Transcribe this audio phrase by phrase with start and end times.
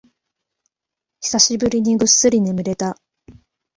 [1.19, 2.97] 久しぶりにぐっすり眠れた